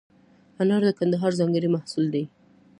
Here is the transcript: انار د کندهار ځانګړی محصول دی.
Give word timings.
انار 0.61 0.81
د 0.87 0.91
کندهار 0.99 1.31
ځانګړی 1.39 1.67
محصول 1.75 2.05
دی. 2.13 2.23